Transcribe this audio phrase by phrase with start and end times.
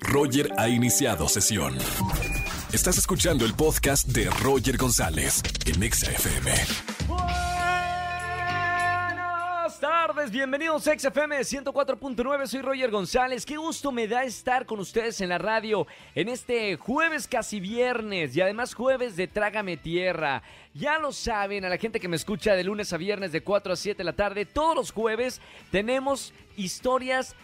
[0.00, 1.76] Roger ha iniciado sesión.
[2.72, 6.52] Estás escuchando el podcast de Roger González en Exa FM.
[9.68, 13.46] Buenas tardes, bienvenidos a XFM 104.9, soy Roger González.
[13.46, 18.36] Qué gusto me da estar con ustedes en la radio en este jueves casi viernes
[18.36, 20.42] y además jueves de Trágame Tierra.
[20.74, 23.72] Ya lo saben, a la gente que me escucha de lunes a viernes de 4
[23.72, 27.34] a 7 de la tarde, todos los jueves tenemos historias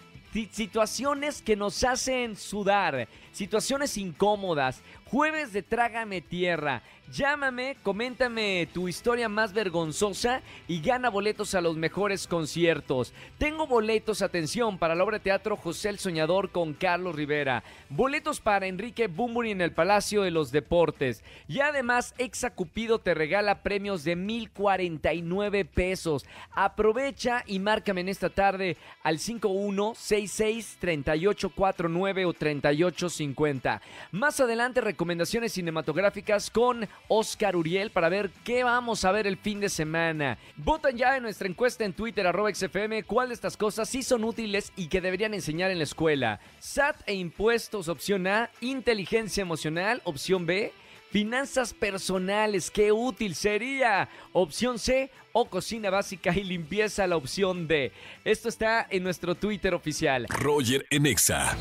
[0.51, 6.83] situaciones que nos hacen sudar, situaciones incómodas, jueves de Trágame Tierra.
[7.13, 13.13] Llámame, coméntame tu historia más vergonzosa y gana boletos a los mejores conciertos.
[13.37, 17.63] Tengo boletos, atención, para la obra de teatro José el Soñador con Carlos Rivera.
[17.91, 21.23] Boletos para Enrique Bumburi en el Palacio de los Deportes.
[21.47, 26.25] Y además, Exacupido te regala premios de 1049 pesos.
[26.53, 33.83] Aprovecha y márcame en esta tarde al 5166 3849 o 3850.
[34.11, 39.61] Más adelante, recomendaciones cinematográficas con Oscar Uriel para ver qué vamos a ver el fin
[39.61, 40.39] de semana.
[40.57, 44.25] Votan ya en nuestra encuesta en Twitter, arroba XFM, cuál de estas cosas sí son
[44.25, 46.41] útiles y que deberían enseñar en la escuela.
[46.61, 48.51] SAT e impuestos, opción A.
[48.61, 50.73] Inteligencia emocional, opción B.
[51.11, 54.09] Finanzas personales, qué útil sería.
[54.33, 57.93] Opción C o cocina básica y limpieza, la opción D.
[58.25, 60.27] Esto está en nuestro Twitter oficial.
[60.29, 61.57] Roger en Exa.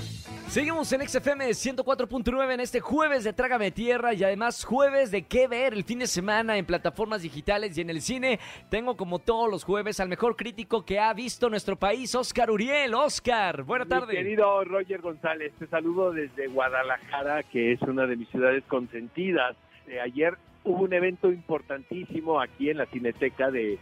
[0.47, 5.47] Seguimos en XFM 104.9 en este jueves de Trágame Tierra y además jueves de qué
[5.47, 8.39] ver el fin de semana en plataformas digitales y en el cine.
[8.69, 12.93] Tengo como todos los jueves al mejor crítico que ha visto nuestro país, Oscar Uriel.
[12.93, 14.13] Oscar, buena tarde.
[14.13, 19.55] Mi querido Roger González, te saludo desde Guadalajara, que es una de mis ciudades consentidas.
[19.87, 23.79] Eh, ayer hubo un evento importantísimo aquí en la Cineteca de,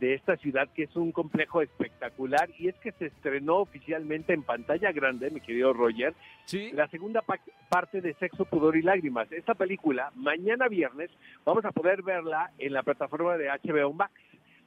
[0.00, 4.42] de esta ciudad, que es un complejo espectacular, y es que se estrenó oficialmente en
[4.42, 6.70] pantalla grande, mi querido Roger, ¿Sí?
[6.72, 9.30] la segunda pa- parte de Sexo, Pudor y Lágrimas.
[9.32, 11.10] Esta película, mañana viernes,
[11.44, 14.12] vamos a poder verla en la plataforma de HBO Max.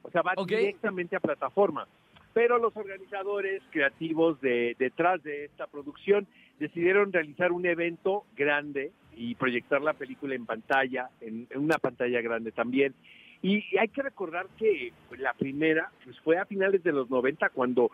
[0.02, 1.86] O sea, va directamente a plataforma.
[2.34, 6.26] Pero los organizadores creativos de, detrás de esta producción
[6.58, 12.20] decidieron realizar un evento grande y proyectar la película en pantalla, en, en una pantalla
[12.22, 12.94] grande también.
[13.42, 17.48] Y, hay que recordar que pues, la primera pues, fue a finales de los 90
[17.50, 17.90] cuando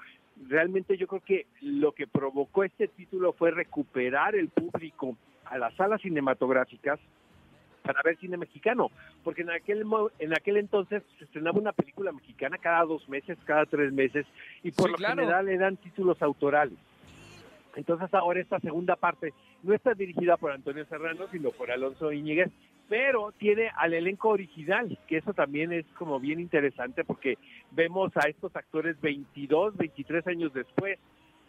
[0.47, 5.17] realmente yo creo que lo que provocó este título fue recuperar el público
[5.47, 7.01] a las salas cinematográficas
[7.83, 8.91] para ver cine mexicano,
[9.25, 9.83] porque en aquel
[10.19, 14.27] en aquel entonces se estrenaba una película mexicana cada dos meses, cada tres meses,
[14.63, 15.15] y por Sí, lo claro.
[15.23, 16.79] general eran títulos autorales.
[17.77, 19.33] Entonces ahora esta segunda parte
[19.63, 22.51] no está dirigida por Antonio Serrano, sino por Alonso Íñiguez,
[22.89, 27.37] pero tiene al elenco original, que eso también es como bien interesante porque
[27.71, 30.99] vemos a estos actores 22, 23 años después,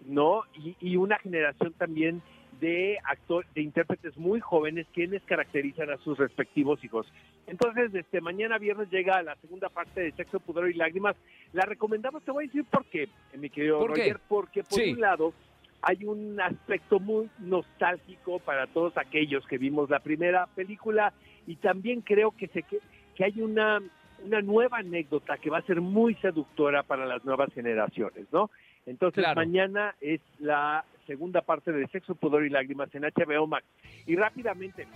[0.05, 0.43] ¿no?
[0.53, 2.21] Y, y una generación también
[2.59, 7.07] de actores, de intérpretes muy jóvenes quienes caracterizan a sus respectivos hijos.
[7.47, 11.15] Entonces, este mañana viernes llega la segunda parte de Sexo, Pudor y Lágrimas.
[11.53, 13.07] La recomendamos, te voy a decir por qué,
[13.37, 14.01] mi querido ¿Por qué?
[14.01, 14.91] Roger, porque por Sí.
[14.91, 15.33] un lado
[15.81, 21.13] hay un aspecto muy nostálgico para todos aquellos que vimos la primera película
[21.47, 22.79] y también creo que se que,
[23.15, 23.81] que hay una
[24.25, 28.49] una nueva anécdota que va a ser muy seductora para las nuevas generaciones, ¿no?
[28.85, 29.39] Entonces Claro.
[29.39, 33.65] mañana es la segunda parte de Sexo, Pudor y Lágrimas en HBO Max.
[34.05, 34.87] Y rápidamente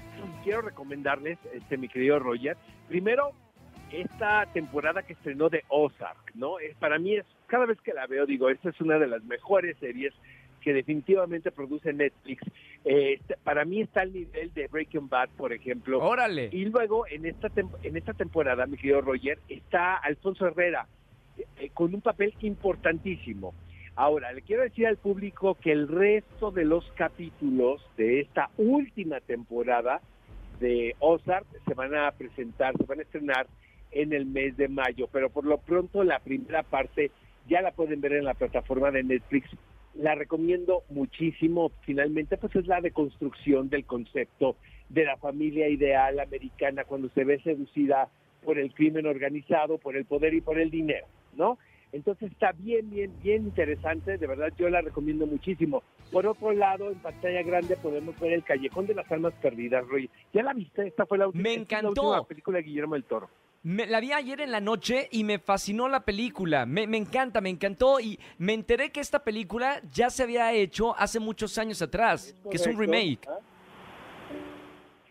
[0.44, 2.58] quiero recomendarles, este mi querido Roger,
[2.88, 3.32] primero
[3.92, 6.60] esta temporada que estrenó de Ozark, ¿no?
[6.60, 9.24] Es, para mí es, cada vez que la veo digo, esta es una de las
[9.24, 10.14] mejores series
[10.64, 12.42] que definitivamente produce Netflix.
[12.86, 16.00] Eh, para mí está al nivel de Breaking Bad, por ejemplo.
[16.00, 16.50] Órale.
[16.52, 20.88] Y luego en esta tem- en esta temporada, mi querido Roger, está Alfonso Herrera
[21.60, 23.54] eh, con un papel importantísimo.
[23.96, 29.20] Ahora, le quiero decir al público que el resto de los capítulos de esta última
[29.20, 30.02] temporada
[30.60, 33.48] de Ozark se van a presentar, se van a estrenar
[33.92, 37.12] en el mes de mayo, pero por lo pronto la primera parte
[37.48, 39.48] ya la pueden ver en la plataforma de Netflix.
[39.96, 41.72] La recomiendo muchísimo.
[41.82, 44.56] Finalmente, pues es la deconstrucción del concepto
[44.90, 48.10] de la familia ideal americana cuando se ve seducida
[48.44, 51.06] por el crimen organizado, por el poder y por el dinero,
[51.36, 51.58] ¿no?
[51.94, 55.84] Entonces está bien, bien, bien interesante, de verdad yo la recomiendo muchísimo.
[56.12, 60.10] Por otro lado, en pantalla grande podemos ver El Callejón de las Almas Perdidas, Roy.
[60.34, 60.88] ¿Ya la viste?
[60.88, 62.02] Esta fue la última, Me esta es la encantó.
[62.10, 63.30] última película de Guillermo del Toro.
[63.64, 66.66] Me- la vi ayer en la noche y me fascinó la película.
[66.66, 68.00] Me, me encanta, me encantó.
[68.00, 72.58] Y me enteré que esta película ya se había hecho hace muchos años atrás, que
[72.58, 73.26] es un remake.
[73.28, 73.40] ¿Ah?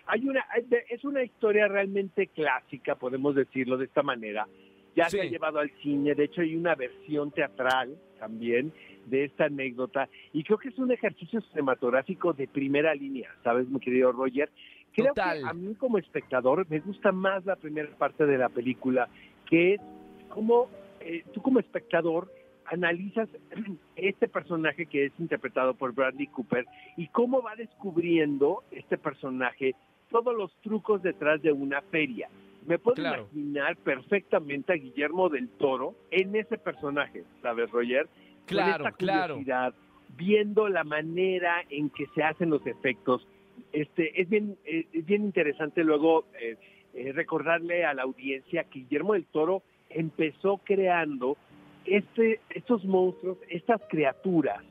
[0.07, 0.45] Hay una,
[0.91, 4.47] es una historia realmente clásica, podemos decirlo de esta manera.
[4.95, 8.73] Ya se ha llevado al cine, de hecho hay una versión teatral también.
[9.07, 13.81] de esta anécdota y creo que es un ejercicio cinematográfico de primera línea, ¿sabes, mi
[13.81, 14.49] querido Roger?
[14.95, 15.41] Creo Total.
[15.43, 19.09] que a mí como espectador me gusta más la primera parte de la película,
[19.49, 19.81] que es
[20.29, 20.69] como
[21.01, 22.31] eh, tú como espectador
[22.67, 23.29] analizas
[23.97, 26.67] este personaje que es interpretado por Bradley Cooper
[26.97, 29.75] y cómo va descubriendo este personaje
[30.11, 32.29] todos los trucos detrás de una feria.
[32.67, 33.29] Me puedo Claro.
[33.33, 38.07] imaginar perfectamente a Guillermo del Toro en ese personaje, ¿sabes, Roger?
[38.07, 39.35] Con Claro, esta claro.
[39.35, 39.75] curiosidad,
[40.17, 43.27] viendo la manera en que se hacen los efectos.
[43.73, 46.57] Este, es bien, eh, es bien interesante luego eh,
[46.95, 51.37] eh, recordarle a la audiencia que Guillermo del Toro empezó creando
[51.85, 54.63] este, estos monstruos, estas criaturas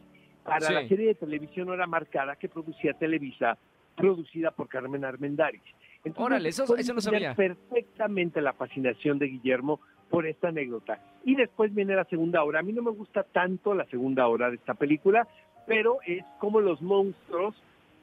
[0.43, 0.73] para Sí.
[0.73, 3.57] la serie de televisión hora marcada que producía Televisa,
[3.95, 5.61] producida por Carmen Armendáriz.
[6.03, 7.35] Entonces, Órale, eso- eso no sabía.
[7.35, 9.79] perfectamente la fascinación de Guillermo
[10.09, 10.99] por esta anécdota.
[11.23, 12.59] Y después viene la segunda hora.
[12.59, 15.27] A mí no me gusta tanto la segunda hora de esta película,
[15.67, 17.55] pero es como los monstruos,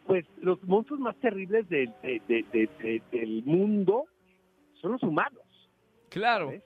[0.08, 4.06] pues los monstruos más terribles del- de- de- de- de- del mundo
[4.80, 5.42] son los humanos.
[6.08, 6.62] Claro, ¿sabes?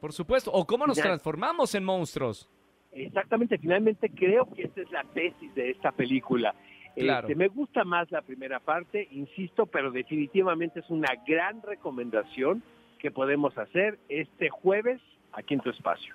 [0.00, 0.52] por supuesto.
[0.52, 2.48] O cómo nos transformamos en monstruos.
[2.92, 6.54] Exactamente, finalmente creo que esta es la tesis de esta película.
[6.94, 7.26] Claro.
[7.26, 12.62] Este, me gusta más la primera parte, insisto, pero definitivamente es una gran recomendación
[12.98, 15.00] que podemos hacer este jueves
[15.32, 16.14] aquí en tu espacio.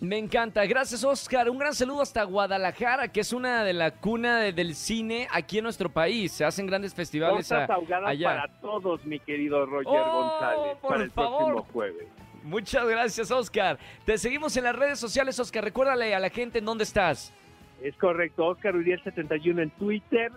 [0.00, 0.64] Me encanta.
[0.64, 1.50] Gracias, Oscar.
[1.50, 5.58] Un gran saludo hasta Guadalajara, que es una de la cuna de- del cine aquí
[5.58, 6.32] en nuestro país.
[6.32, 7.66] Se hacen grandes festivales a-
[8.06, 8.26] allá.
[8.28, 11.38] para todos, mi querido Roger Oh, González, por para el favor.
[11.52, 12.06] próximo jueves.
[12.42, 13.78] Muchas gracias, Oscar.
[14.06, 15.62] Te seguimos en las redes sociales, Oscar.
[15.64, 17.34] Recuérdale a la gente en dónde estás.
[17.82, 20.32] Es correcto, Oscar Uriel 71 en Twitter,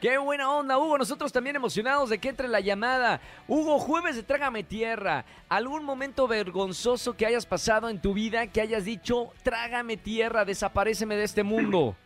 [0.00, 0.96] Qué buena onda, Hugo.
[0.96, 3.20] Nosotros también emocionados de que entre la llamada.
[3.48, 5.24] Hugo, jueves de Trágame Tierra.
[5.48, 11.16] ¿Algún momento vergonzoso que hayas pasado en tu vida que hayas dicho, trágame tierra, desaparéceme
[11.16, 11.96] de este mundo?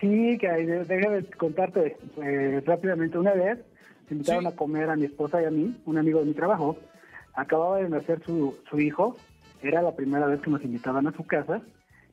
[0.00, 3.18] Sí, que déjame contarte eh, rápidamente.
[3.18, 3.58] Una vez
[4.08, 4.48] se invitaron Sí.
[4.48, 6.76] a comer a mi esposa y a mí, un amigo de mi trabajo.
[7.34, 9.16] Acababa de nacer su, su hijo.
[9.62, 11.60] Era la primera vez que nos invitaban a su casa.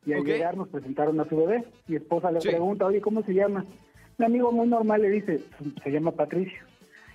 [0.06, 1.64] Y al llegar nos presentaron a su bebé.
[1.88, 2.48] Mi esposa le Sí.
[2.50, 3.66] pregunta, oye, ¿cómo se llama?
[4.18, 5.42] Un amigo muy normal le dice,
[5.84, 6.60] se llama Patricio.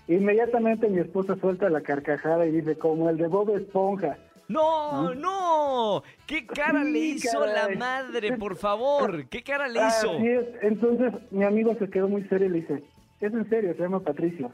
[0.07, 4.19] Inmediatamente mi esposa suelta la carcajada y dice, como el de Bob Esponja.
[4.49, 6.03] No, no.
[6.27, 9.27] ¿Qué cara Sí, le hizo la madre, por favor?
[9.29, 10.11] ¿Qué cara le hizo?
[10.13, 10.47] Así es.
[10.63, 12.83] Entonces mi amigo se quedó muy serio y le dice,
[13.21, 14.51] es en serio, se llama Patricio.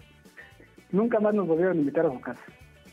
[0.92, 2.40] Nunca más nos volvieron a invitar a su casa.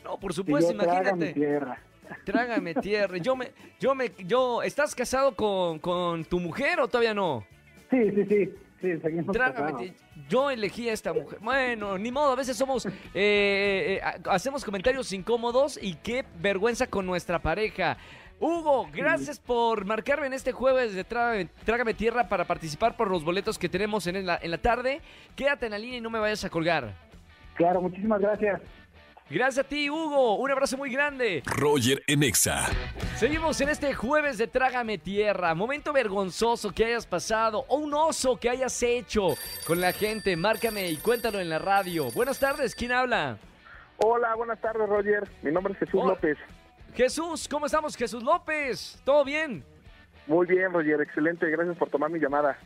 [0.04, 1.32] No, por Y supuesto, yo, "Trágame imagínate.
[1.34, 1.78] tierra.
[2.24, 3.16] Trágame tierra.
[3.18, 7.44] Yo me, yo me, yo, ¿estás casado con, con tu mujer o todavía no?
[7.90, 8.48] Sí, sí, sí.
[9.32, 9.94] Trágame
[10.28, 11.38] Yo elegí a esta mujer.
[11.40, 16.86] Bueno, ni modo, a veces somos, eh, eh, ha- hacemos comentarios incómodos y qué vergüenza
[16.86, 17.96] con nuestra pareja.
[18.40, 23.24] Hugo, gracias por marcarme en este jueves de Trágame, Trágame Tierra para participar por los
[23.24, 25.00] boletos que tenemos en la, en la tarde.
[25.34, 26.94] Quédate en la línea y no me vayas a colgar.
[27.56, 28.60] Claro, muchísimas gracias.
[29.30, 30.36] Gracias a ti, Hugo.
[30.36, 31.42] Un abrazo muy grande.
[31.44, 32.64] Roger en Exa.
[33.16, 35.54] Seguimos en este jueves de Trágame Tierra.
[35.54, 39.34] Momento vergonzoso que hayas pasado o un oso que hayas hecho
[39.66, 40.34] con la gente.
[40.34, 42.10] Márcame y cuéntalo en la radio.
[42.12, 43.36] Buenas tardes, ¿quién habla?
[43.98, 45.28] Hola, buenas tardes, Roger.
[45.42, 46.02] Mi nombre es Jesús.
[46.06, 46.38] López.
[46.94, 47.96] Jesús, ¿cómo estamos?
[47.96, 49.62] Jesús López, ¿todo bien?
[50.26, 51.50] Muy bien, Roger, excelente.
[51.50, 52.58] Gracias por tomar mi llamada.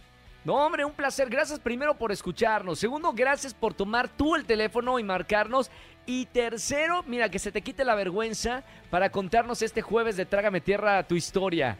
[0.44, 1.28] No, hombre, un placer.
[1.30, 2.78] Gracias primero por escucharnos.
[2.80, 5.70] Segundo, gracias por tomar tú el teléfono y marcarnos.
[6.06, 10.60] Y tercero, mira, que se te quite la vergüenza para contarnos este jueves de Trágame
[10.60, 11.76] Tierra tu historia.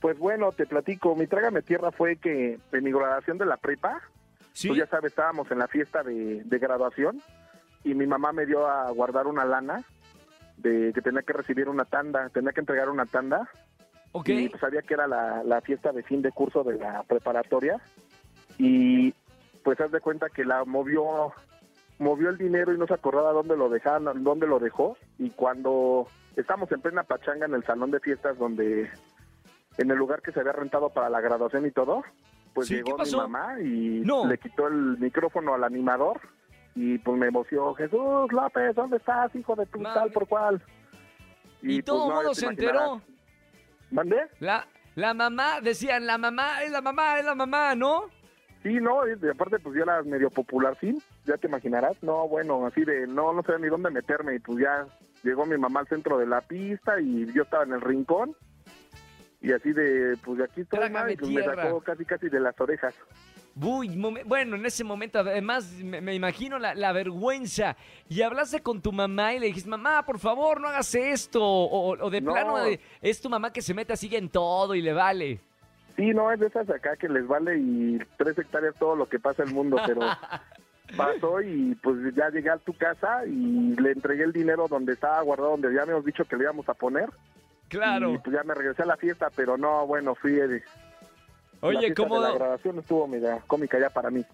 [0.00, 1.14] Pues bueno, te platico.
[1.14, 4.00] Mi trágame tierra fue que en mi graduación de la prepa,
[4.52, 4.68] ¿Sí?
[4.68, 7.20] pues ya sabes, estábamos en la fiesta de, de graduación
[7.84, 9.84] y mi mamá me dio a guardar una lana
[10.56, 13.48] de que tenía que recibir una tanda, tenía que entregar una tanda
[14.12, 14.28] ok.
[14.28, 17.80] y pues sabía que era la, la fiesta de fin de curso de la preparatoria
[18.58, 19.14] y
[19.62, 21.32] pues haz de cuenta que la movió
[22.00, 26.08] movió el dinero y no se acordaba dónde lo dejaron, dónde lo dejó y cuando
[26.34, 28.90] estamos en plena pachanga en el salón de fiestas donde
[29.78, 32.02] en el lugar que se había rentado para la graduación y todo,
[32.54, 34.26] pues Sí, ¿qué llegó mi mamá y No.
[34.26, 36.20] le quitó el micrófono al animador
[36.74, 39.94] y pues me emocionó, Jesús López, ¿dónde estás, hijo de tu Mami.
[39.94, 40.62] tal por cual?
[41.62, 42.82] Y, pues, todo el no, mundo se imaginarás.
[42.82, 43.02] enteró.
[43.90, 44.16] ¿Mandé?
[44.38, 48.04] La, la mamá, decían, la mamá, es la mamá, es la mamá, ¿no?
[48.62, 51.96] Sí, no, y de- aparte pues yo era medio popular, sí, ya te imaginarás.
[52.02, 54.86] No, bueno, así de no, no sé ni dónde meterme y pues ya
[55.22, 58.34] llegó mi mamá al centro de la pista y yo estaba en el rincón
[59.40, 62.40] y así de, pues de aquí estoy, ma, y pues me sacó casi casi de
[62.40, 62.94] las orejas.
[63.60, 63.88] Uy,
[64.26, 67.76] bueno, en ese momento, además, me, me imagino la, la vergüenza.
[68.08, 71.42] Y hablaste con tu mamá y le dijiste, mamá, por favor, no hagas esto.
[71.42, 72.32] O, o de No.
[72.32, 75.40] plano, de- es tu mamá que se mete así en todo y le vale.
[75.96, 79.18] Sí, no, es de esas acá que les vale y tres hectáreas todo lo que
[79.18, 80.00] pasa en el mundo, pero
[80.96, 85.20] pasó y pues ya llegué a tu casa y le entregué el dinero donde estaba
[85.22, 87.08] guardado, donde ya habíamos dicho que le íbamos a poner.
[87.68, 88.12] Claro.
[88.14, 90.38] Y pues ya me regresé a la fiesta, pero no, bueno, fui...
[90.38, 90.62] eh,
[91.60, 94.24] Oye, de la grabación estuvo media cómica ya para mí.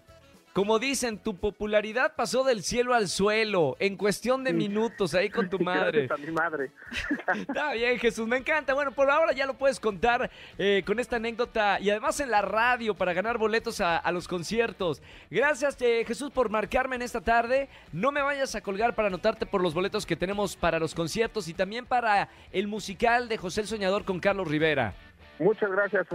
[0.57, 5.51] Como dicen, tu popularidad pasó del cielo al suelo en cuestión de minutos ahí con
[5.51, 6.07] tu madre.
[6.07, 6.71] Gracias a mi madre.
[7.41, 8.73] Está bien, Jesús, me encanta.
[8.73, 12.41] Bueno, por ahora ya lo puedes contar eh, con esta anécdota y además en la
[12.41, 14.99] radio para ganar boletos a, a los conciertos.
[15.29, 17.69] Gracias, eh, Jesús, por marcarme en esta tarde.
[17.93, 21.47] No me vayas a colgar para anotarte por los boletos que tenemos para los conciertos
[21.49, 24.95] y también para el musical de José el Soñador con Carlos Rivera.
[25.37, 26.07] Muchas gracias,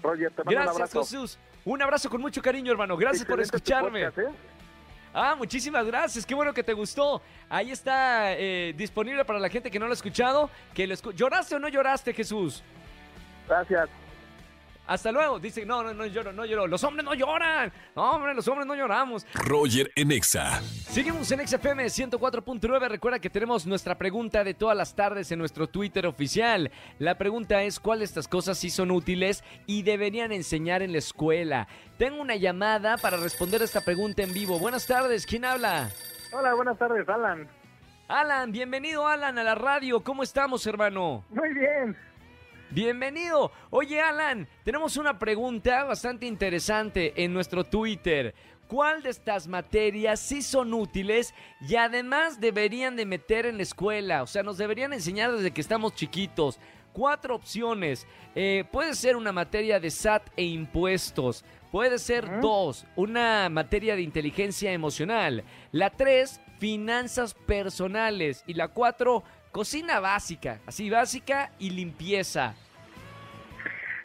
[0.00, 0.30] Roger.
[0.30, 1.00] Te mando un Gracias, abrazo.
[1.00, 1.38] Jesús.
[1.64, 2.96] Un abrazo con mucho cariño, hermano.
[2.96, 4.04] Gracias por Excelente tu escucharme.
[4.06, 4.38] podcast, ¿eh?
[5.14, 6.24] Ah, muchísimas gracias.
[6.26, 7.20] Qué bueno que te gustó.
[7.48, 10.48] Ahí está eh, disponible para la gente que no lo ha escuchado.
[10.74, 12.62] Que lo escu- ¿Lloraste o no lloraste, Jesús?
[13.46, 13.88] Gracias.
[14.86, 15.38] Hasta luego.
[15.38, 16.66] Dice, no, no, no lloro, no lloro.
[16.66, 17.72] Los hombres no lloran.
[17.94, 19.26] No, hombre, los hombres no lloramos.
[19.34, 20.60] Roger en Exa.
[20.60, 22.88] Seguimos en XFM 104.9.
[22.88, 26.70] Recuerda que tenemos nuestra pregunta de todas las tardes en nuestro Twitter oficial.
[26.98, 30.98] La pregunta es, ¿cuál de estas cosas sí son útiles y deberían enseñar en la
[30.98, 31.68] escuela?
[31.96, 34.58] Tengo una llamada para responder esta pregunta en vivo.
[34.58, 35.90] Buenas tardes, ¿quién habla?
[36.32, 37.48] Hola, buenas tardes, Alan.
[38.08, 40.00] Alan, bienvenido Alan a la radio.
[40.00, 41.24] ¿Cómo estamos, hermano?
[41.30, 41.96] Muy bien.
[42.74, 43.52] Bienvenido.
[43.68, 48.34] Oye, Alan, tenemos una pregunta bastante interesante en nuestro Twitter.
[48.66, 54.22] ¿Cuál de estas materias sí son útiles y además deberían de meter en la escuela?
[54.22, 56.58] O sea, nos deberían enseñar desde que estamos chiquitos.
[56.94, 58.06] Cuatro opciones.
[58.34, 61.44] Eh, puede ser una materia de SAT e impuestos.
[61.70, 65.44] Puede ser dos, una materia de inteligencia emocional.
[65.72, 68.44] La tres, finanzas personales.
[68.46, 70.60] Y la cuatro, cocina básica.
[70.66, 72.54] Así, básica y limpieza.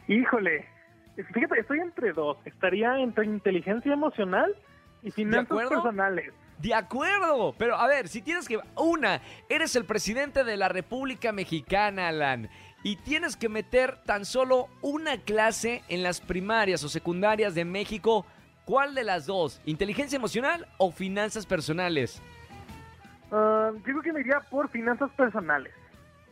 [0.08, 0.66] Híjole,
[1.34, 2.38] fíjate, estoy entre dos.
[2.46, 4.56] Estaría entre inteligencia emocional
[5.02, 6.34] y finanzas personales.
[6.60, 8.60] De acuerdo, pero a ver, si tienes que...
[8.76, 12.50] Una, eres el presidente de la República Mexicana, Alan,
[12.84, 18.26] y tienes que meter tan solo una clase en las primarias o secundarias de México.
[18.66, 19.62] ¿Cuál de las dos?
[19.66, 22.22] ¿Inteligencia emocional o finanzas personales?
[23.32, 25.74] Yo creo que me iría por finanzas personales.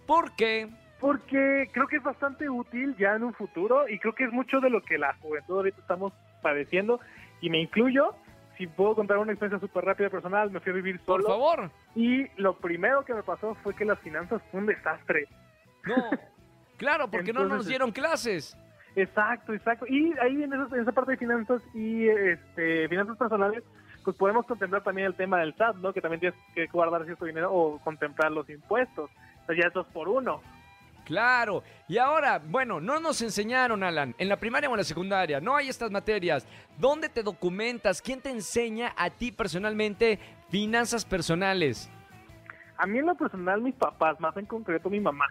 [0.06, 0.70] ¿Por qué?
[1.00, 4.60] Porque creo que es bastante útil ya en un futuro y creo que es mucho
[4.60, 7.00] de lo que la juventud ahorita estamos padeciendo
[7.42, 8.16] y me incluyo.
[8.58, 11.72] Si puedo contar una experiencia súper rápida personal, me fui a vivir Por solo favor.
[11.94, 15.28] y lo primero que me pasó fue que las finanzas fue un desastre.
[15.86, 15.96] No.
[16.78, 18.58] Claro, porque no nos dieron clases.
[18.96, 19.86] Exacto, exacto.
[19.88, 23.64] Y ahí en esa, en esa parte de finanzas y este, finanzas personales,
[24.06, 25.92] pues podemos contemplar también el tema del SAT, ¿no?
[25.92, 29.10] Que también tienes que guardar cierto dinero o contemplar los impuestos.
[29.44, 30.42] O sea, ya es dos por uno.
[31.04, 31.64] Claro.
[31.88, 35.56] Y ahora, bueno, no nos enseñaron, Alan, en la primaria o en la secundaria, no
[35.56, 36.48] hay estas materias.
[36.78, 38.02] ¿Dónde te documentas?
[38.02, 40.18] ¿Quién te enseña a ti personalmente
[40.50, 41.90] finanzas personales?
[42.78, 45.26] A mí en lo personal, mis papás, más en concreto mi mamá.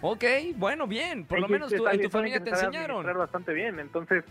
[0.00, 0.24] Ok,
[0.56, 1.24] bueno, bien.
[1.24, 3.04] Por lo menos saben- en tu familia te enseñaron.
[3.18, 3.78] bastante bien.
[3.80, 4.24] Entonces,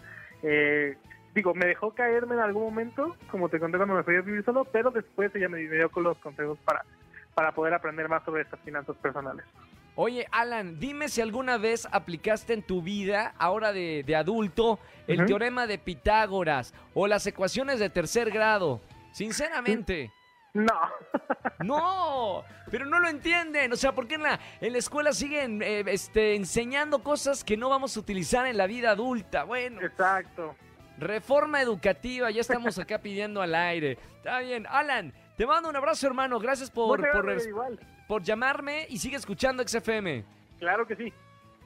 [0.44, 0.98] eh,
[1.36, 4.44] digo, me dejó caerme en algún momento, como te conté cuando me fui a vivir
[4.44, 6.84] solo, pero después ella me dio con los consejos para,
[7.36, 9.46] para poder aprender más sobre estas finanzas personales.
[9.98, 15.26] Oye, Alan, dime si alguna vez aplicaste en tu vida, ahora de, de adulto, el
[15.26, 18.82] teorema de Pitágoras o las ecuaciones de tercer grado.
[19.12, 20.12] Sinceramente.
[20.54, 20.74] No.
[21.64, 23.72] No, pero no lo entienden.
[23.72, 27.58] O sea, ¿por qué en la, en la escuela siguen eh, este, enseñando cosas que
[27.58, 29.44] no vamos a utilizar en la vida adulta?
[29.44, 30.56] Bueno, Exacto.
[30.98, 33.98] Reforma educativa, ya estamos acá pidiendo al aire.
[34.18, 34.66] Está bien.
[34.70, 36.40] Alan, te mando un abrazo, hermano.
[36.40, 37.02] Gracias por,
[38.08, 40.24] por, llamarme y sigue escuchando XFM.
[40.60, 41.14] Claro que sí.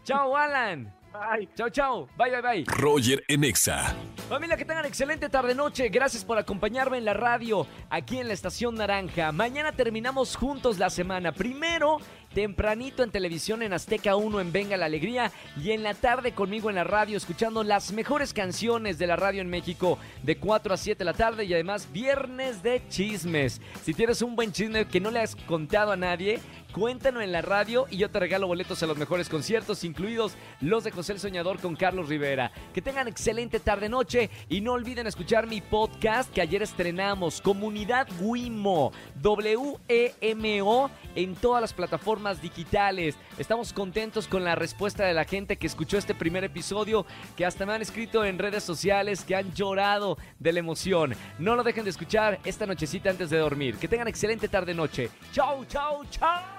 [0.04, 0.94] Chao, Alan.
[1.12, 1.50] Bye.
[1.56, 2.08] Chao, chao.
[2.18, 2.66] Bye, bye, bye.
[2.68, 3.96] Roger en Exa.
[4.28, 5.90] Familia, que tengan excelente tarde-noche.
[5.90, 9.32] Gracias por acompañarme en la radio, aquí en la Estación Naranja.
[9.32, 11.32] Mañana terminamos juntos la semana.
[11.32, 11.98] Primero
[12.34, 15.32] tempranito en televisión en Azteca 1 en Venga la Alegría
[15.62, 19.42] y en la tarde conmigo en la radio escuchando las mejores canciones de la radio
[19.42, 23.62] en México de 4 a 7 de la tarde y además viernes de chismes.
[23.84, 26.40] Si tienes un buen chisme que no le has contado a nadie,
[26.72, 30.84] Cuéntanos en la radio y yo te regalo boletos a los mejores conciertos, incluidos los
[30.84, 32.52] de José el Soñador con Carlos Rivera.
[32.74, 38.92] Que tengan excelente tarde-noche y no olviden escuchar mi podcast que ayer estrenamos, Comunidad Wimo,
[39.16, 43.16] W-E-M-O, en todas las plataformas digitales.
[43.40, 47.04] Estamos contentos con la respuesta de la gente que escuchó este primer episodio,
[47.36, 51.16] que hasta me han escrito en redes sociales, que han llorado de la emoción.
[51.40, 53.78] No lo dejen de escuchar esta nochecita antes de dormir.
[53.78, 55.10] Que tengan excelente tarde-noche.
[55.32, 56.59] Chau, chau, chau.